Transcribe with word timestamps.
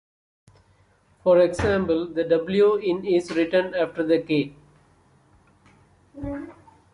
For 1.23 1.37
example, 1.41 2.07
the 2.07 2.23
"w" 2.23 2.73
in 2.77 3.05
is 3.05 3.35
written 3.35 3.75
after 3.75 4.03
the 4.03 4.19
"k". 4.23 4.55